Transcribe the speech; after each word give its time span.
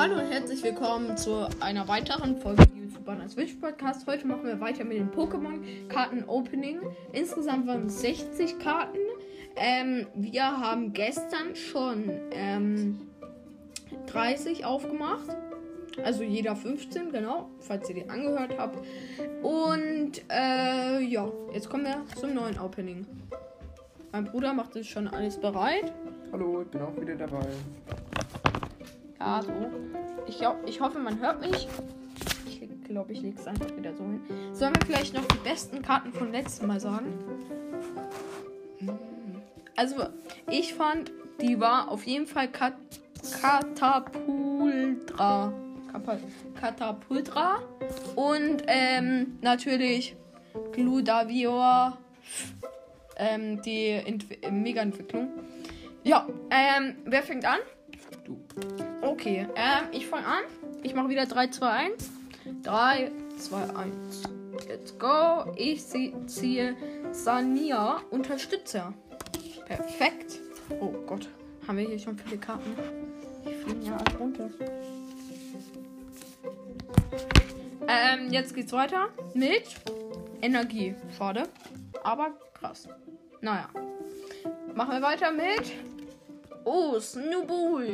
Hallo 0.00 0.14
und 0.14 0.30
herzlich 0.30 0.62
willkommen 0.62 1.14
zu 1.18 1.46
einer 1.60 1.86
weiteren 1.86 2.34
Folge 2.38 2.64
YouTube 2.74 3.04
Banners 3.04 3.32
Switch 3.32 3.52
Podcast. 3.56 4.06
Heute 4.06 4.26
machen 4.26 4.46
wir 4.46 4.58
weiter 4.58 4.82
mit 4.82 4.96
dem 4.96 5.10
Pokémon-Karten 5.10 6.24
Opening. 6.26 6.80
Insgesamt 7.12 7.66
waren 7.66 7.84
es 7.84 8.00
60 8.00 8.58
Karten. 8.60 8.96
Ähm, 9.56 10.06
wir 10.14 10.58
haben 10.58 10.94
gestern 10.94 11.54
schon 11.54 12.10
ähm, 12.30 12.98
30 14.06 14.64
aufgemacht. 14.64 15.36
Also 16.02 16.22
jeder 16.22 16.56
15, 16.56 17.12
genau, 17.12 17.50
falls 17.58 17.86
ihr 17.90 17.96
die 17.96 18.08
angehört 18.08 18.56
habt. 18.56 18.78
Und 19.42 20.12
äh, 20.30 20.98
ja, 21.02 21.30
jetzt 21.52 21.68
kommen 21.68 21.84
wir 21.84 22.02
zum 22.18 22.32
neuen 22.32 22.58
Opening. 22.58 23.06
Mein 24.12 24.24
Bruder 24.24 24.54
macht 24.54 24.76
es 24.76 24.86
schon 24.86 25.08
alles 25.08 25.38
bereit. 25.38 25.92
Hallo, 26.32 26.62
ich 26.62 26.68
bin 26.68 26.80
auch 26.80 26.98
wieder 26.98 27.16
dabei. 27.16 27.48
Ja, 29.20 29.42
so. 29.42 29.52
Ich, 30.26 30.40
ich 30.66 30.80
hoffe, 30.80 30.98
man 30.98 31.20
hört 31.20 31.40
mich. 31.40 31.68
Ich 32.46 32.60
glaube, 32.84 33.12
ich 33.12 33.20
lege 33.20 33.38
es 33.38 33.46
einfach 33.46 33.76
wieder 33.76 33.94
so 33.94 34.02
hin. 34.02 34.20
Sollen 34.52 34.74
wir 34.74 34.86
vielleicht 34.86 35.14
noch 35.14 35.24
die 35.26 35.38
besten 35.38 35.82
Karten 35.82 36.12
von 36.12 36.32
letztem 36.32 36.66
Mal 36.68 36.80
sagen? 36.80 37.12
Also, 39.76 40.06
ich 40.50 40.74
fand, 40.74 41.12
die 41.40 41.60
war 41.60 41.88
auf 41.88 42.04
jeden 42.04 42.26
Fall 42.26 42.48
Kat 42.48 42.74
Katapultra. 43.40 43.92
Katapultra. 46.58 47.58
Und 48.16 48.62
ähm, 48.66 49.38
natürlich 49.42 50.16
Gludavior. 50.72 51.98
Ähm, 53.16 53.60
die 53.62 53.88
Ent 53.90 54.26
Mega-Entwicklung. 54.50 55.28
Ja, 56.04 56.26
ähm, 56.50 56.96
wer 57.04 57.22
fängt 57.22 57.44
an? 57.44 57.58
Du. 58.24 58.40
Okay, 59.20 59.46
ähm, 59.54 59.84
ich 59.92 60.06
fange 60.06 60.24
an. 60.26 60.44
Ich 60.82 60.94
mache 60.94 61.10
wieder 61.10 61.26
3, 61.26 61.48
2, 61.48 61.66
1. 61.68 62.10
3, 62.62 63.10
2, 63.36 63.56
1. 63.76 64.22
Let's 64.66 64.98
go. 64.98 65.44
Ich 65.56 65.82
zie- 65.82 66.14
ziehe 66.26 66.74
Sania 67.12 68.00
Unterstützer. 68.08 68.94
Perfekt. 69.66 70.40
Oh 70.80 70.94
Gott, 71.06 71.28
haben 71.68 71.76
wir 71.76 71.86
hier 71.86 71.98
schon 71.98 72.16
viele 72.16 72.38
Karten? 72.38 72.74
Die 73.46 73.52
fliegen 73.56 73.82
ja 73.82 73.98
alle 73.98 74.16
runter. 74.18 74.48
Ähm, 77.88 78.32
jetzt 78.32 78.54
geht's 78.54 78.72
weiter 78.72 79.10
mit 79.34 79.64
Energie. 80.40 80.94
Schade, 81.18 81.42
aber 82.02 82.30
krass. 82.54 82.88
Naja. 83.42 83.68
Machen 84.74 84.92
wir 84.92 85.02
weiter 85.02 85.30
mit 85.30 85.72
Oh, 86.64 86.98
Snowball 86.98 87.92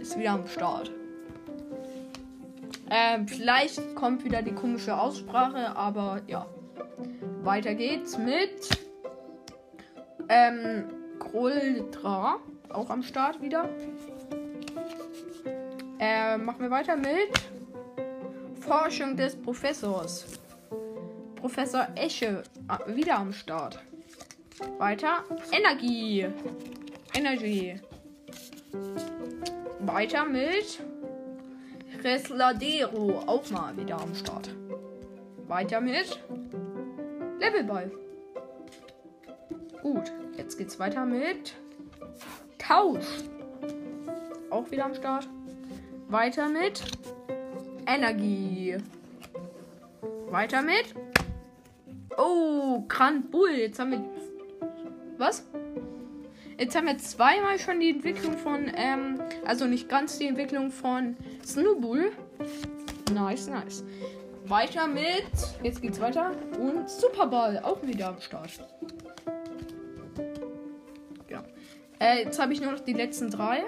ist 0.00 0.18
wieder 0.18 0.32
am 0.32 0.46
Start. 0.46 0.90
Ähm, 2.90 3.26
vielleicht 3.26 3.94
kommt 3.94 4.24
wieder 4.24 4.42
die 4.42 4.52
komische 4.54 4.96
Aussprache, 4.96 5.74
aber 5.76 6.20
ja. 6.26 6.46
Weiter 7.42 7.74
geht's 7.74 8.16
mit 8.16 8.68
ähm, 10.28 10.84
Groldra, 11.18 12.36
auch 12.70 12.88
am 12.90 13.02
Start 13.02 13.40
wieder. 13.42 13.68
Ähm, 15.98 16.44
machen 16.44 16.60
wir 16.60 16.70
weiter 16.70 16.96
mit 16.96 17.30
Forschung 18.60 19.16
des 19.16 19.36
Professors. 19.36 20.38
Professor 21.36 21.88
Esche, 21.94 22.42
äh, 22.68 22.94
wieder 22.96 23.18
am 23.18 23.32
Start. 23.32 23.78
Weiter 24.78 25.24
Energie. 25.52 26.26
Energy. 27.14 27.80
Weiter 29.80 30.24
mit 30.24 30.80
Resladero, 32.02 33.22
auch 33.26 33.48
mal 33.50 33.76
wieder 33.76 34.00
am 34.00 34.14
Start. 34.14 34.50
Weiter 35.46 35.80
mit 35.80 36.18
Levelball. 37.40 37.90
Gut, 39.82 40.12
jetzt 40.36 40.56
geht's 40.56 40.78
weiter 40.78 41.04
mit 41.04 41.54
Tausch. 42.58 43.06
Auch 44.50 44.70
wieder 44.70 44.86
am 44.86 44.94
Start. 44.94 45.28
Weiter 46.08 46.48
mit 46.48 46.82
Energie. 47.86 48.78
Weiter 50.30 50.62
mit 50.62 50.94
Oh, 52.16 52.84
Grand 52.88 53.30
Bull. 53.30 53.50
Jetzt 53.50 53.78
haben 53.78 53.90
wir 53.92 54.04
was? 55.18 55.44
Jetzt 56.56 56.76
haben 56.76 56.86
wir 56.86 56.98
zweimal 56.98 57.58
schon 57.58 57.80
die 57.80 57.90
Entwicklung 57.90 58.38
von, 58.38 58.70
ähm, 58.76 59.20
also 59.44 59.66
nicht 59.66 59.88
ganz 59.88 60.18
die 60.18 60.28
Entwicklung 60.28 60.70
von 60.70 61.16
Snowball. 61.44 62.12
Nice, 63.12 63.48
nice. 63.48 63.84
Weiter 64.46 64.86
mit, 64.86 65.24
jetzt 65.62 65.82
geht's 65.82 66.00
weiter. 66.00 66.32
Und 66.58 66.88
Superball, 66.88 67.60
auch 67.60 67.82
wieder 67.82 68.08
am 68.08 68.20
Start. 68.20 68.50
Ja. 71.28 71.42
Äh, 71.98 72.24
jetzt 72.24 72.38
habe 72.38 72.52
ich 72.52 72.60
nur 72.60 72.72
noch 72.72 72.80
die 72.80 72.92
letzten 72.92 73.30
drei. 73.30 73.64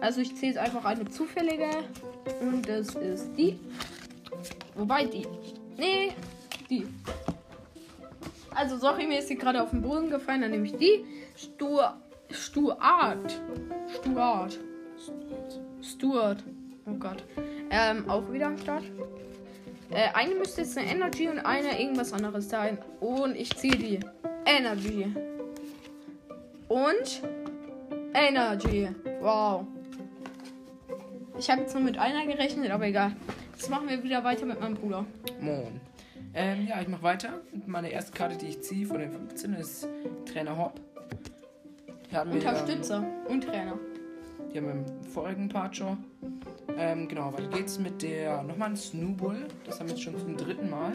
Also 0.00 0.20
ich 0.20 0.34
zähle 0.36 0.52
jetzt 0.52 0.58
einfach 0.58 0.84
eine 0.84 1.08
zufällige. 1.08 1.70
Und 2.40 2.68
das 2.68 2.94
ist 2.96 3.30
die. 3.36 3.58
Wobei 4.74 5.04
die. 5.04 5.26
Nee, 5.78 6.12
die. 6.68 6.86
Also 8.54 8.76
sorry, 8.76 9.06
mir 9.06 9.20
ist 9.20 9.28
sie 9.28 9.36
gerade 9.36 9.62
auf 9.62 9.70
den 9.70 9.80
Boden 9.80 10.10
gefallen. 10.10 10.42
Dann 10.42 10.50
nehme 10.50 10.66
ich 10.66 10.76
die. 10.76 11.04
Stur. 11.36 11.96
Stuart. 12.32 13.40
Stuart. 13.94 14.58
Stuart. 15.82 16.44
Oh 16.86 16.94
Gott. 16.94 17.24
Ähm, 17.70 18.08
auch 18.08 18.30
wieder 18.32 18.46
am 18.46 18.58
Start. 18.58 18.84
Äh, 19.90 20.08
eine 20.14 20.34
müsste 20.34 20.60
jetzt 20.62 20.78
eine 20.78 20.88
Energy 20.88 21.28
und 21.28 21.40
eine 21.40 21.80
irgendwas 21.80 22.12
anderes 22.12 22.48
sein. 22.48 22.78
Und 23.00 23.36
ich 23.36 23.56
ziehe 23.56 23.76
die. 23.76 24.00
Energy. 24.46 25.14
Und 26.68 27.22
Energy. 28.14 28.88
Wow. 29.20 29.66
Ich 31.38 31.50
habe 31.50 31.62
jetzt 31.62 31.74
nur 31.74 31.82
mit 31.82 31.98
einer 31.98 32.26
gerechnet, 32.26 32.70
aber 32.70 32.86
egal. 32.86 33.12
Jetzt 33.52 33.70
machen 33.70 33.88
wir 33.88 34.02
wieder 34.02 34.24
weiter 34.24 34.46
mit 34.46 34.60
meinem 34.60 34.74
Bruder. 34.74 35.04
Moin. 35.40 35.80
Ähm, 36.34 36.66
ja, 36.68 36.80
ich 36.80 36.88
mache 36.88 37.02
weiter. 37.02 37.40
Meine 37.66 37.90
erste 37.90 38.12
Karte, 38.12 38.36
die 38.36 38.46
ich 38.46 38.62
ziehe 38.62 38.86
von 38.86 39.00
den 39.00 39.10
15, 39.10 39.54
ist 39.54 39.88
Trainer 40.26 40.56
Hopp. 40.56 40.80
Die 42.10 42.16
hatten 42.16 42.30
wir, 42.30 42.36
Unterstützer 42.36 43.04
und 43.28 43.44
Trainer. 43.44 43.72
Ähm, 43.72 44.50
die 44.52 44.58
haben 44.58 44.66
wir 44.66 44.72
im 44.72 45.04
vorigen 45.04 45.48
Part 45.48 45.76
schon. 45.76 45.98
Ähm, 46.76 47.08
genau, 47.08 47.32
weiter 47.32 47.48
geht's 47.48 47.78
mit 47.78 48.02
der 48.02 48.42
nochmal 48.42 48.70
ein 48.70 48.76
Snowball. 48.76 49.46
Das 49.64 49.78
haben 49.78 49.88
wir 49.88 49.94
jetzt 49.94 50.02
schon 50.02 50.18
zum 50.18 50.36
dritten 50.36 50.70
Mal. 50.70 50.92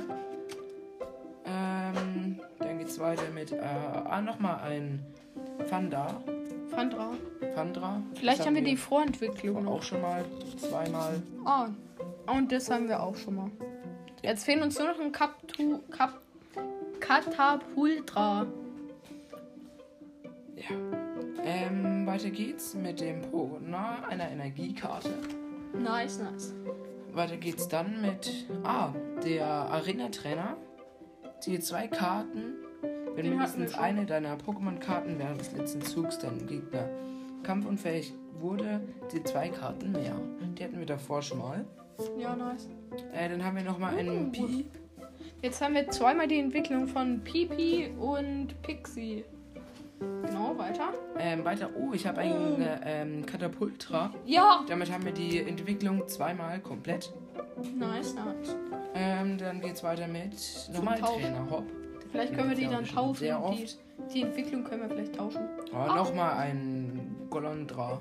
Ähm, 1.46 2.40
dann 2.60 2.80
geht's 2.80 3.00
weiter 3.00 3.30
mit 3.34 3.52
äh, 3.52 3.60
ah, 3.60 4.22
nochmal 4.22 4.60
ein 4.62 5.00
Fanda. 5.68 6.22
Fandra. 6.70 7.12
Fandra. 7.54 8.02
Vielleicht 8.16 8.46
haben 8.46 8.56
wir 8.56 8.64
die 8.64 8.76
Vorentwicklung 8.76 9.68
auch 9.68 9.84
schon 9.84 10.02
mal 10.02 10.26
zweimal. 10.58 11.22
Ah, 11.46 11.70
und 12.28 12.52
das 12.52 12.70
haben 12.70 12.90
wir 12.90 13.02
auch 13.02 13.16
schon 13.16 13.36
mal. 13.36 13.52
Jetzt 14.22 14.44
fehlen 14.44 14.64
uns 14.64 14.78
nur 14.78 14.90
noch 14.90 15.00
ein 15.00 15.12
Kaptu, 15.12 15.80
Kap, 15.92 16.20
Katapultra. 17.00 18.48
Ja. 20.58 21.05
Ähm, 21.46 22.06
weiter 22.08 22.32
geht's 22.32 22.74
mit 22.74 23.00
dem 23.00 23.22
Pokémon, 23.22 24.04
einer 24.10 24.30
Energiekarte. 24.32 25.10
Nice, 25.78 26.20
nice. 26.20 26.54
Weiter 27.14 27.38
geht's 27.38 27.68
dann 27.68 28.02
mit, 28.02 28.48
ah, 28.64 28.90
der 29.24 29.46
Arena-Trainer. 29.48 30.58
Ziehe 31.40 31.60
zwei 31.60 31.88
Karten. 31.88 32.56
Wenn 33.14 33.26
Den 33.26 33.30
mindestens 33.34 33.76
eine 33.76 34.06
deiner 34.06 34.36
Pokémon-Karten 34.38 35.20
während 35.20 35.40
des 35.40 35.54
letzten 35.54 35.82
Zugs 35.82 36.18
deinem 36.18 36.48
Gegner 36.48 36.90
kampfunfähig 37.44 38.14
wurde, 38.40 38.82
ziehe 39.10 39.24
zwei 39.24 39.50
Karten 39.50 39.92
mehr. 39.92 40.16
Die 40.58 40.64
hatten 40.64 40.80
wir 40.80 40.86
davor 40.86 41.22
schon 41.22 41.38
mal. 41.40 41.64
Ja, 42.18 42.36
nice. 42.36 42.68
Äh, 43.14 43.30
dann 43.30 43.46
haben 43.46 43.56
wir 43.56 43.64
nochmal 43.64 43.94
Uh. 43.94 44.00
einen 44.00 44.32
Pi. 44.32 44.66
Jetzt 45.42 45.62
haben 45.62 45.76
wir 45.76 45.88
zweimal 45.92 46.28
die 46.28 46.40
Entwicklung 46.40 46.88
von 46.88 47.22
Pipi 47.24 47.92
und 48.00 48.60
Pixie. 48.64 49.24
Weiter. 50.58 50.94
Ähm, 51.18 51.44
weiter, 51.46 51.70
oh, 51.76 51.92
ich 51.94 52.06
habe 52.08 52.20
einen 52.22 52.62
äh, 52.62 52.80
ähm, 52.84 53.26
Katapultra. 53.26 54.12
Ja! 54.26 54.64
Damit 54.68 54.92
haben 54.92 55.06
wir 55.06 55.12
die 55.12 55.40
Entwicklung 55.40 56.08
zweimal 56.08 56.60
komplett. 56.60 57.12
Nice, 57.76 58.14
nice. 58.16 58.56
Ähm, 58.94 59.38
dann 59.38 59.60
geht's 59.62 59.84
weiter 59.84 60.08
mit 60.08 60.34
nochmal 60.74 61.00
Tausch. 61.00 61.22
Trainer 61.22 61.50
Hopp. 61.50 61.66
Vielleicht 62.12 62.34
können 62.34 62.50
wir 62.50 62.56
die 62.56 62.68
dann 62.68 62.86
tauschen. 62.86 63.16
sehr 63.16 63.42
Die, 63.52 63.68
die 64.14 64.22
Entwicklung 64.22 64.64
können 64.64 64.84
wir 64.84 64.90
vielleicht 64.90 65.16
tauschen. 65.16 65.42
Oh, 65.74 65.76
Ah. 65.78 65.96
nochmal 65.96 66.34
ein 66.38 67.16
Golondra. 67.30 68.00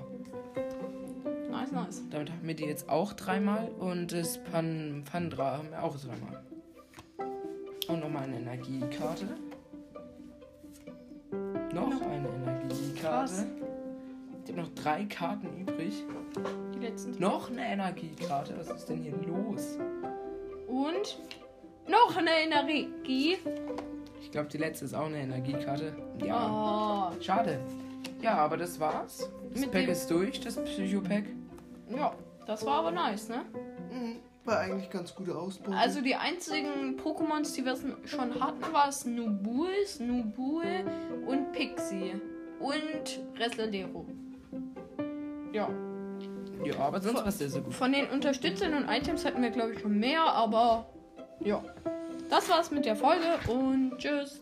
Nice, 1.51 1.71
nice. 1.71 2.01
Damit 2.09 2.31
haben 2.31 2.47
wir 2.47 2.53
die 2.55 2.65
jetzt 2.65 2.89
auch 2.89 3.13
dreimal 3.13 3.67
und 3.79 4.11
das 4.13 4.41
Pan 4.43 5.03
Pandra 5.09 5.57
haben 5.57 5.71
wir 5.71 5.83
auch 5.83 5.95
dreimal. 5.97 6.43
Und 7.87 7.99
nochmal 7.99 8.23
eine 8.23 8.37
Energiekarte. 8.37 9.27
Noch 11.75 11.89
Noch. 11.89 12.01
eine 12.01 12.27
Energiekarte. 12.29 13.01
Krass. 13.01 13.45
Ich 14.45 14.51
habe 14.51 14.61
noch 14.61 14.69
drei 14.75 15.03
Karten 15.05 15.47
übrig. 15.61 16.03
Die 16.73 16.79
letzten. 16.79 17.19
Noch 17.19 17.49
eine 17.51 17.65
Energiekarte. 17.67 18.55
Was 18.57 18.69
ist 18.69 18.85
denn 18.89 19.01
hier 19.01 19.13
los? 19.27 19.77
Und 20.67 21.19
noch 21.87 22.15
eine 22.15 22.31
Energie. 22.45 23.37
Ich 24.21 24.31
glaube, 24.31 24.47
die 24.49 24.57
letzte 24.57 24.85
ist 24.85 24.93
auch 24.93 25.05
eine 25.07 25.17
Energiekarte. 25.17 25.93
Ja. 26.23 27.11
Oh. 27.11 27.21
Schade. 27.21 27.59
Ja, 28.21 28.35
aber 28.37 28.57
das 28.57 28.79
war's. 28.79 29.29
Das 29.51 29.61
Mit 29.61 29.71
Pack 29.71 29.81
dem- 29.81 29.89
ist 29.91 30.09
durch, 30.09 30.39
das 30.39 30.55
Psycho-Pack. 30.63 31.25
Ja, 31.95 32.13
das 32.47 32.65
war 32.65 32.79
aber 32.79 32.91
nice, 32.91 33.29
ne? 33.29 33.41
Mhm. 33.91 34.15
War 34.45 34.59
eigentlich 34.59 34.91
ganz 34.91 35.15
gute 35.15 35.35
Ausbeute. 35.35 35.75
Also 35.75 36.01
die 36.01 36.15
einzigen 36.15 36.99
Pokémons, 36.99 37.55
die 37.55 37.65
wir 37.65 37.75
schon 38.05 38.39
hatten, 38.39 38.61
war 38.71 38.91
Snubul, 38.91 39.69
Snubul 39.85 40.63
und 41.25 41.51
Pixie. 41.51 42.13
Und 42.59 43.19
Reslalero. 43.37 44.05
Ja. 45.51 45.67
Ja, 46.63 46.79
aber 46.79 47.01
sonst 47.01 47.19
war 47.19 47.27
es 47.27 47.37
sehr, 47.39 47.49
sehr 47.49 47.61
gut. 47.61 47.73
Von 47.73 47.91
den 47.91 48.07
Unterstützern 48.09 48.75
und 48.75 48.87
Items 48.87 49.25
hatten 49.25 49.41
wir, 49.41 49.49
glaube 49.49 49.73
ich, 49.73 49.79
schon 49.81 49.99
mehr, 49.99 50.21
aber 50.21 50.89
ja. 51.39 51.63
Das 52.29 52.49
war's 52.49 52.71
mit 52.71 52.85
der 52.85 52.95
Folge 52.95 53.39
und 53.47 53.97
tschüss. 53.97 54.41